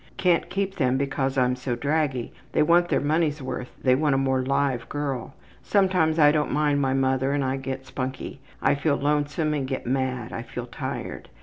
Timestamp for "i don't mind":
6.17-6.81